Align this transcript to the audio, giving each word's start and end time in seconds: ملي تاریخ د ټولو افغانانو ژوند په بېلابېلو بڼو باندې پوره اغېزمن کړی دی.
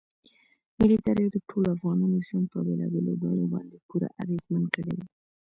ملي 0.79 0.97
تاریخ 1.07 1.27
د 1.31 1.37
ټولو 1.49 1.67
افغانانو 1.75 2.25
ژوند 2.27 2.45
په 2.53 2.59
بېلابېلو 2.65 3.19
بڼو 3.21 3.45
باندې 3.53 3.77
پوره 3.87 4.07
اغېزمن 4.21 4.63
کړی 4.75 4.93
دی. 4.99 5.07